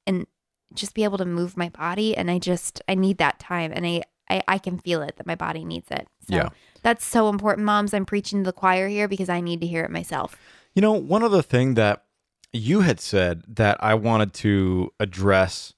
[0.07, 0.27] and
[0.75, 3.85] just be able to move my body and I just I need that time and
[3.87, 6.09] I I, I can feel it that my body needs it.
[6.29, 6.49] So Yeah.
[6.83, 7.93] that's so important, moms.
[7.95, 10.37] I'm preaching to the choir here because I need to hear it myself.
[10.75, 12.05] You know, one other thing that
[12.53, 15.75] you had said that I wanted to address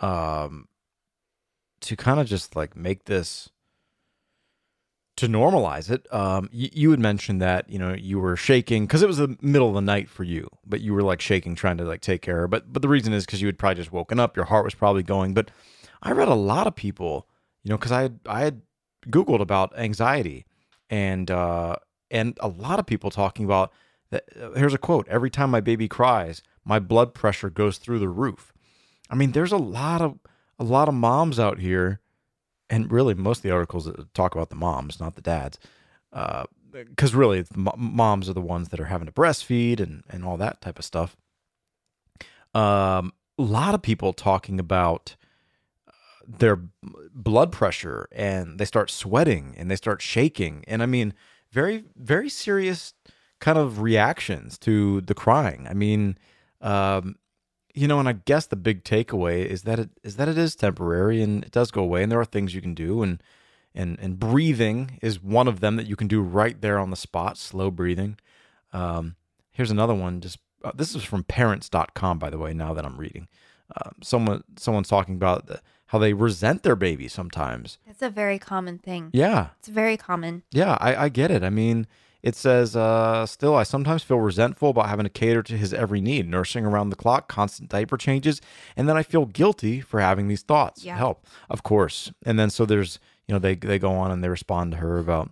[0.00, 0.68] um
[1.80, 3.50] to kind of just like make this
[5.16, 6.12] to normalize it.
[6.12, 9.36] Um you, you had mentioned that, you know, you were shaking cuz it was the
[9.40, 12.22] middle of the night for you, but you were like shaking trying to like take
[12.22, 12.48] care of her.
[12.48, 14.74] But but the reason is cuz you had probably just woken up, your heart was
[14.74, 15.50] probably going, but
[16.02, 17.28] I read a lot of people,
[17.62, 18.62] you know, cuz I had I had
[19.06, 20.46] googled about anxiety
[20.90, 21.76] and uh
[22.10, 23.72] and a lot of people talking about
[24.10, 27.98] that uh, here's a quote every time my baby cries my blood pressure goes through
[27.98, 28.52] the roof.
[29.10, 30.18] I mean there's a lot of
[30.58, 32.00] a lot of moms out here
[32.70, 35.58] and really most of the articles that talk about the moms not the dads
[36.70, 40.24] because really the mo- moms are the ones that are having to breastfeed and and
[40.24, 41.16] all that type of stuff.
[42.54, 45.21] Um a lot of people talking about uh,
[46.38, 46.60] their
[47.14, 50.64] blood pressure and they start sweating and they start shaking.
[50.66, 51.14] And i mean
[51.50, 52.94] very very serious
[53.40, 55.66] kind of reactions to the crying.
[55.68, 56.18] I mean
[56.60, 57.16] um
[57.74, 60.54] you know and i guess the big takeaway is that it is that it is
[60.54, 63.02] temporary and it does go away and there are things you can do.
[63.02, 63.22] And
[63.74, 66.96] and and breathing is one of them that you can do right there on the
[66.96, 68.16] spot slow breathing.
[68.72, 69.16] Um
[69.50, 72.98] here's another one just uh, this is from parents.com by the way now that i'm
[72.98, 73.28] reading.
[73.74, 75.60] Uh, someone someone's talking about the,
[75.92, 79.10] how they resent their baby sometimes It's a very common thing.
[79.12, 80.42] yeah It's very common.
[80.50, 81.42] yeah, I, I get it.
[81.42, 81.86] I mean,
[82.22, 86.00] it says, uh, still, I sometimes feel resentful about having to cater to his every
[86.00, 88.40] need, nursing around the clock, constant diaper changes,
[88.76, 90.84] and then I feel guilty for having these thoughts.
[90.84, 90.96] Yeah.
[90.96, 92.12] Help, of course.
[92.24, 94.98] And then so there's, you know, they they go on and they respond to her
[95.00, 95.30] about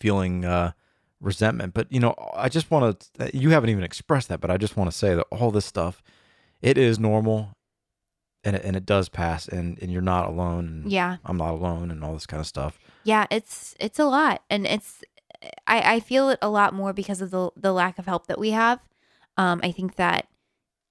[0.00, 0.72] feeling uh,
[1.20, 1.74] resentment.
[1.74, 3.36] But you know, I just want to.
[3.36, 6.02] You haven't even expressed that, but I just want to say that all this stuff,
[6.62, 7.56] it is normal,
[8.44, 10.82] and it, and it does pass, and and you're not alone.
[10.84, 11.16] And Yeah.
[11.24, 12.78] I'm not alone, and all this kind of stuff.
[13.04, 15.02] Yeah, it's it's a lot, and it's
[15.66, 18.38] I I feel it a lot more because of the the lack of help that
[18.38, 18.80] we have.
[19.36, 20.28] Um, I think that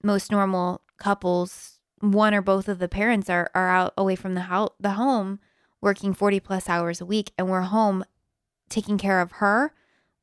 [0.04, 4.42] most normal couples, one or both of the parents are are out away from the
[4.42, 5.39] house, the home,
[5.82, 8.04] working forty plus hours a week, and we're home
[8.70, 9.74] taking care of her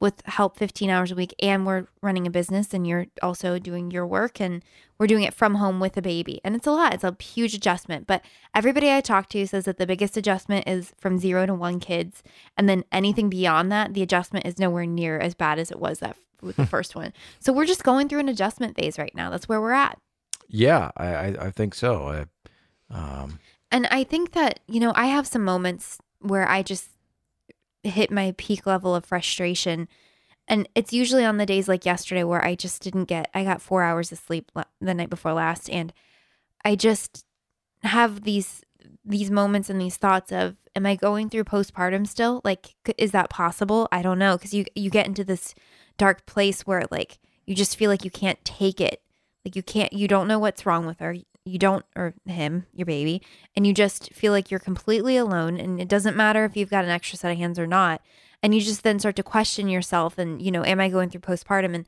[0.00, 3.90] with help 15 hours a week and we're running a business and you're also doing
[3.90, 4.64] your work and
[4.98, 6.40] we're doing it from home with a baby.
[6.42, 8.06] And it's a lot it's a huge adjustment.
[8.06, 11.80] But everybody i talk to says that the biggest adjustment is from zero to one
[11.80, 12.22] kids.
[12.56, 15.98] And then anything beyond that the adjustment is nowhere near as bad as it was
[15.98, 17.12] that with the first one.
[17.38, 19.28] So we're just going through an adjustment phase right now.
[19.28, 19.98] That's where we're at.
[20.48, 22.26] Yeah, I I, I think so.
[22.90, 23.38] I, um,
[23.70, 26.88] And I think that, you know, I have some moments where I just
[27.82, 29.88] hit my peak level of frustration.
[30.48, 33.62] And it's usually on the days like yesterday where I just didn't get, I got
[33.62, 35.70] four hours of sleep the night before last.
[35.70, 35.92] And
[36.64, 37.24] I just
[37.82, 38.62] have these,
[39.04, 42.40] these moments and these thoughts of, am I going through postpartum still?
[42.44, 43.88] Like, is that possible?
[43.92, 44.36] I don't know.
[44.36, 45.54] Cause you, you get into this
[45.96, 49.02] dark place where like, you just feel like you can't take it.
[49.44, 51.16] Like you can't, you don't know what's wrong with her.
[51.50, 53.22] You don't, or him, your baby,
[53.56, 55.58] and you just feel like you're completely alone.
[55.58, 58.00] And it doesn't matter if you've got an extra set of hands or not.
[58.42, 61.20] And you just then start to question yourself and, you know, am I going through
[61.20, 61.74] postpartum?
[61.74, 61.84] And,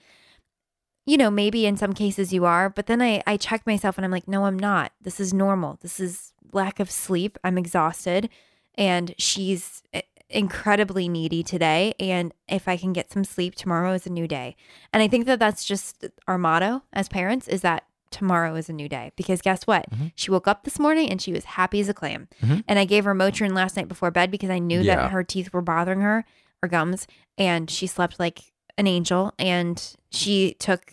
[1.07, 4.05] you know, maybe in some cases you are, but then I, I check myself and
[4.05, 4.92] I'm like, no, I'm not.
[5.01, 5.79] This is normal.
[5.81, 7.38] This is lack of sleep.
[7.42, 8.29] I'm exhausted.
[8.75, 11.94] And she's eh, incredibly needy today.
[11.98, 14.57] And if I can get some sleep, tomorrow is a new day.
[14.92, 18.72] And I think that that's just our motto as parents is that tomorrow is a
[18.72, 19.12] new day.
[19.16, 19.90] Because guess what?
[19.90, 20.12] Mhm.
[20.14, 22.29] She woke up this morning and she was happy as a clam.
[22.42, 22.64] Mhm.
[22.68, 24.96] And I gave her Motrin last night before bed because I knew Yeah.
[24.96, 26.25] that her teeth were bothering her,
[26.62, 27.07] her gums,
[27.38, 29.33] and she slept like an angel.
[29.38, 30.92] And she took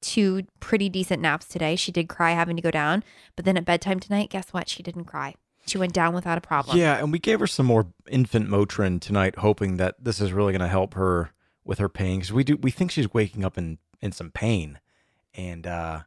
[0.00, 1.76] two pretty decent naps today.
[1.76, 3.04] She did cry having to go down,
[3.36, 4.68] but then at bedtime tonight, guess what?
[4.68, 5.34] She didn't cry.
[5.66, 6.78] She went down without a problem.
[6.78, 10.52] yeah, and we gave her some more infant Motrin tonight, hoping that this is really
[10.52, 11.32] going to help her
[11.64, 14.80] with her pain because we do we think she's waking up in in some pain,
[15.34, 16.00] and uh,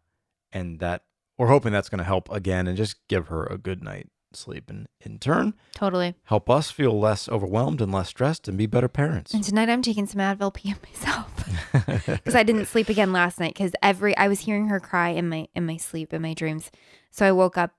[0.54, 1.04] and that
[1.38, 4.70] we're hoping that's going to help again and just give her a good night sleep,
[4.70, 6.16] and in turn Totally.
[6.26, 9.34] help us feel less overwhelmed and less stressed and be better parents.
[9.34, 11.28] And tonight I'm taking some Advil PM myself
[12.08, 15.30] because I didn't sleep again last night because every I was hearing her cry in
[15.30, 16.72] my in my sleep in my dreams.
[17.12, 17.72] So I woke up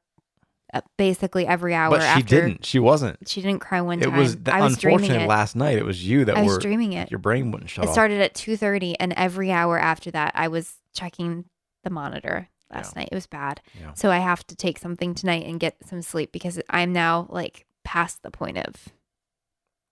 [0.72, 1.90] uh, basically every hour.
[1.90, 2.64] but she after, didn't.
[2.64, 3.28] She wasn't.
[3.28, 4.16] She didn't cry one It time.
[4.16, 5.28] was the, I was unfortunate it.
[5.28, 5.78] last night.
[5.78, 7.10] It was you that I was were dreaming it.
[7.10, 7.94] your brain wouldn't shut It off.
[7.94, 11.46] started at two thirty, and every hour after that, I was checking
[11.82, 13.00] the monitor last Yeah.
[13.02, 13.08] night.
[13.12, 13.60] It was bad.
[13.80, 13.92] Yeah.
[13.94, 17.66] So I have to take something tonight and get some sleep because I'm now like
[17.84, 18.88] past the point of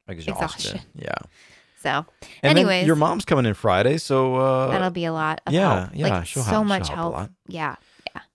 [0.09, 0.33] Exhaustion.
[0.35, 0.81] exhaustion.
[0.95, 1.15] Yeah.
[1.21, 1.29] And
[1.81, 2.07] So,
[2.43, 5.81] then anyways, your mom's coming in Friday, so uh, that'll be a lot of yeah,
[5.81, 5.91] help.
[5.95, 7.13] yeah, like, so help- much help help.
[7.15, 7.31] lot.
[7.49, 7.75] Yeah.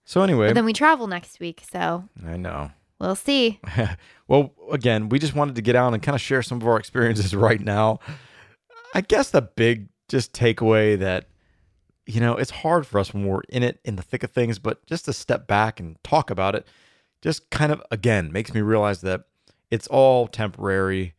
[0.05, 2.71] so anyway, But then we travel next week, so I know.
[2.99, 3.59] we'll see.
[4.27, 6.77] well, again, we just wanted to get out and kind of share some of our
[6.77, 7.99] experiences right now.
[8.93, 11.27] I guess the big just takeaway that
[12.07, 14.59] you know it's hard for us when we're in it in the thick of things,
[14.59, 16.65] but just to step back and talk about it,
[17.21, 19.25] just kind of again makes me realize that
[19.69, 21.13] it's all temporary.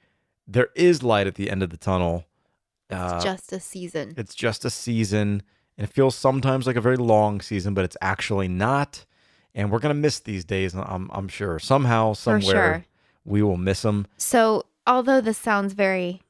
[0.46, 2.24] There is light at the end of the tunnel.
[2.90, 4.14] Uh, It's just a season.
[4.16, 5.42] it's just a season,
[5.76, 9.04] and it feels sometimes like a very long season, but it's actually not.
[9.54, 10.74] And we're gonna miss these days.
[10.74, 12.40] I'm I'm sure somehow somewhere
[12.74, 12.84] sure.
[13.24, 14.06] we will miss them.
[14.16, 16.22] So, although this sounds very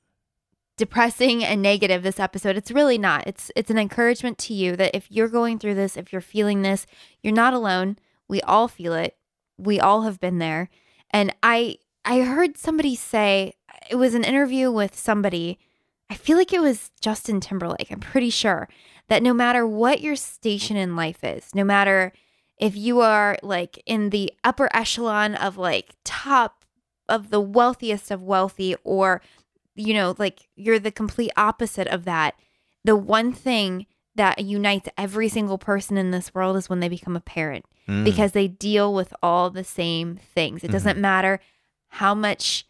[0.79, 3.26] depressing and negative this episode, it's really not.
[3.26, 6.62] It's it's an encouragement to you that if you're going through this, if you're feeling
[6.62, 6.87] this,
[7.22, 7.99] you're not alone.
[8.29, 9.16] We all feel it.
[9.59, 10.70] We all have been there.
[11.11, 13.53] And I I heard somebody say
[13.91, 15.59] it was an interview with somebody.
[16.09, 17.91] I feel like it was Justin Timberlake.
[17.91, 18.68] I'm pretty sure
[19.09, 22.12] that no matter what your station in life is, no matter
[22.57, 26.64] if you are like in the upper echelon of like top
[27.09, 29.20] of the wealthiest of wealthy or
[29.79, 32.35] you know like you're the complete opposite of that
[32.85, 37.16] the one thing that unites every single person in this world is when they become
[37.16, 38.05] a parent Mm.
[38.05, 41.41] because they deal with all the same things it doesn't matter
[41.89, 42.66] how much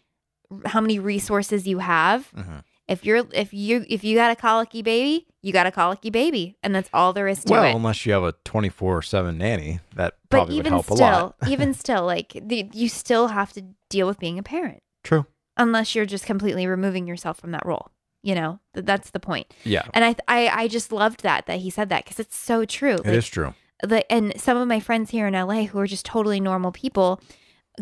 [0.67, 2.63] how many resources you have Mhm.
[2.87, 6.57] if you're if you if you got a colicky baby you got a colicky baby
[6.63, 9.37] and that's all there is to well, it Well, unless you have a 24 7
[9.39, 11.35] nanny, that but probably would help still a lot.
[11.49, 15.27] even still like the, you still have to deal with being a parent True.
[15.59, 17.91] Unless you're just completely removing yourself from that role
[18.23, 21.59] you know Th- that's the point Yeah, and i i, I just loved that that
[21.61, 23.55] he said that because it's so true it is true.
[23.89, 27.21] like and some of my friends here in la who are just totally normal people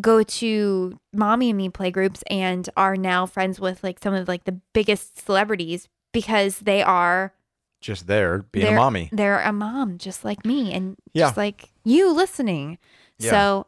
[0.01, 4.29] go to mommy and me play groups and are now friends with like some of
[4.29, 7.33] like the biggest celebrities because they are
[7.81, 9.09] Just there being a they're, mommy.
[9.11, 11.27] They're a mom just like me and Yeah.
[11.27, 12.77] just like you listening.
[13.19, 13.31] Yeah.
[13.31, 13.67] So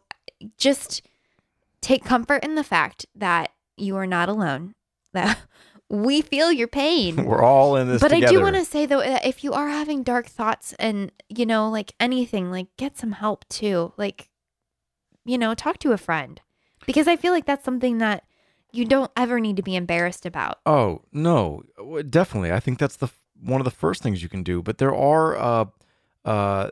[0.59, 1.01] just
[1.81, 4.75] take comfort in the fact that you are not alone.
[5.13, 5.39] That
[5.91, 7.17] we feel your pain.
[7.25, 8.27] We're all in this but together.
[8.27, 11.69] I do want to say though if you are having dark thoughts and you know
[11.69, 13.93] like anything like get some help too.
[13.97, 14.29] Like
[15.25, 16.41] you know, talk to a friend.
[16.87, 18.25] Because I feel like that's something that
[18.73, 20.59] you don't ever need to be embarrassed about.
[20.65, 21.63] Oh no,
[22.09, 22.53] definitely.
[22.53, 23.09] I think that's the
[23.41, 24.63] one of the first things you can do.
[24.63, 25.65] But there are, uh,
[26.25, 26.71] uh,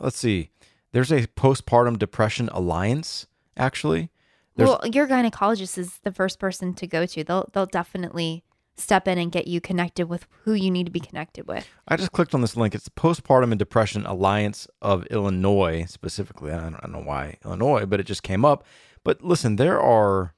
[0.00, 0.50] let's see,
[0.92, 3.26] there's a postpartum depression alliance.
[3.56, 4.10] Actually,
[4.56, 7.22] There's- well, your gynecologist is the first person to go to.
[7.24, 8.42] They'll they'll definitely
[8.78, 11.66] step in and get you connected with who you need to be connected with.
[11.88, 12.74] I just clicked on this link.
[12.74, 16.52] It's the Postpartum and Depression Alliance of Illinois, specifically.
[16.52, 18.64] I don't, I don't know why Illinois, but it just came up.
[19.02, 20.34] But listen, there are,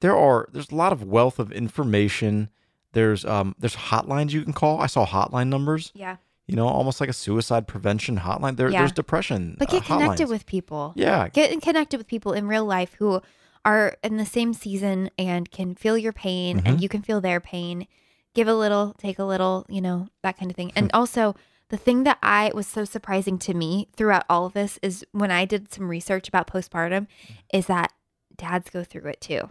[0.00, 2.48] there are, there's a lot of wealth of information.
[2.94, 4.80] There's um, there's hotlines you can call.
[4.80, 5.92] I saw hotline numbers.
[5.94, 6.16] Yeah.
[6.48, 8.56] You know, almost like a suicide prevention hotline.
[8.56, 8.80] There, Yeah.
[8.80, 9.56] there's depression.
[9.58, 10.92] But uh, get connected with people.
[10.96, 13.22] Yeah, Get connected with people in real life who
[13.64, 16.66] are in the same season and can feel your pain Mm-hmm.
[16.66, 17.86] and you can feel their pain.
[18.34, 20.72] Give a little, take a little, you know, that kind of thing.
[20.74, 21.36] And also,
[21.68, 25.30] the thing that I was so surprising to me throughout all of this is when
[25.30, 27.06] I did some research about postpartum,
[27.54, 27.92] is that
[28.36, 29.50] dads go through it too.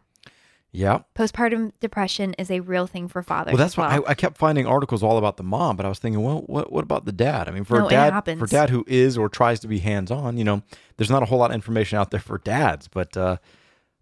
[0.74, 0.99] Yeah.
[1.15, 3.53] Postpartum depression is a real thing for fathers.
[3.53, 4.05] Well, that's why well.
[4.07, 6.72] I, I kept finding articles all about the mom, but I was thinking, well, what
[6.72, 7.49] what about the dad?
[7.49, 10.11] I mean, for No, a dad, for dad who is or tries to be hands
[10.11, 10.63] on, you know,
[10.97, 13.38] there's not a whole lot of information out there for dads, but uh,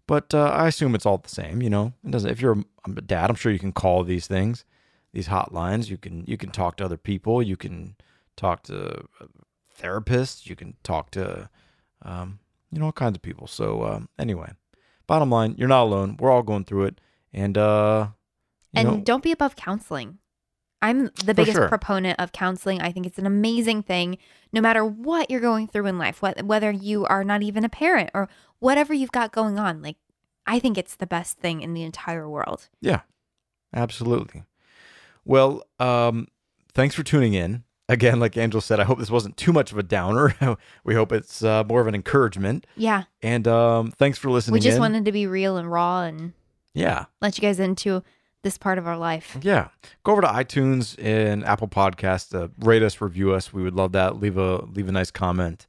[0.06, 1.60] but uh, I assume it's all the same.
[1.60, 2.30] You know, it doesn't.
[2.30, 4.64] If you're a, a dad, I'm sure you can call these things,
[5.12, 5.88] these hotlines.
[5.88, 7.42] You can you can talk to other people.
[7.42, 7.96] You can
[8.36, 9.26] talk to uh,
[9.80, 10.46] therapists.
[10.46, 11.50] You can talk to
[12.02, 12.38] um,
[12.70, 13.48] you know all kinds of people.
[13.48, 14.52] So um, anyway,
[15.10, 16.16] bottom line, you're not alone.
[16.20, 17.00] We're all going through it,
[17.32, 18.08] and uh,
[18.72, 20.18] and know, don't be above counseling.
[20.80, 21.68] I'm the biggest sure.
[21.68, 22.80] proponent of counseling.
[22.80, 24.18] I think it's an amazing thing,
[24.52, 27.68] no matter what you're going through in life, wh- whether you are not even a
[27.68, 28.28] parent or
[28.60, 29.82] whatever you've got going on.
[29.82, 29.96] Like,
[30.46, 32.68] I think it's the best thing in the entire world.
[32.80, 33.00] Yeah,
[33.74, 34.44] absolutely.
[35.24, 36.28] Well, um,
[36.72, 37.64] thanks for tuning in.
[37.90, 40.34] Again, like Angel said, I hope this wasn't too much of a downer.
[40.84, 42.66] we hope it's uh, more of an encouragement.
[42.76, 44.52] Yeah, And um, thanks for listening.
[44.54, 44.80] we just in.
[44.80, 46.32] wanted to be real and raw and
[46.72, 48.02] yeah, let you guys into
[48.42, 49.36] this part of our life.
[49.42, 49.68] yeah.
[50.04, 52.32] Go over to iTunes and Apple Podcasts.
[52.34, 53.52] Uh, rate us, review us.
[53.52, 54.20] We would love that.
[54.20, 55.66] Leave a leave a nice comment.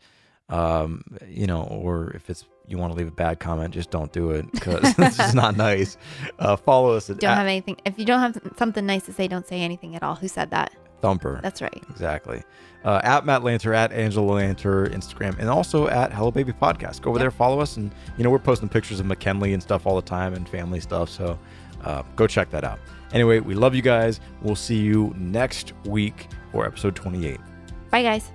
[0.48, 4.14] Um, you know, or if it's you want to leave a bad comment, just don't
[4.14, 5.98] do it because this is not nice.
[6.40, 7.78] Uh, follow us at, Don't have anything.
[7.86, 10.16] If you don't have something nice to say, don't say anything at all.
[10.16, 10.72] Who said that?
[11.02, 11.40] Thumper.
[11.42, 11.84] That's right.
[11.90, 12.44] Exactly.
[12.84, 17.02] Uh, at Matt Lanter, at Angela Lanter, Instagram, and also at Hello Baby Podcast.
[17.02, 19.86] Go over there, follow us, and you know we're posting pictures of McKinley and stuff
[19.86, 21.10] all the time, and family stuff.
[21.10, 21.38] So
[21.84, 22.78] Uh, go check that out.
[23.12, 24.20] Anyway, we love you guys.
[24.44, 27.40] We'll see you next week for episode 28.
[27.90, 28.30] Bye, guys.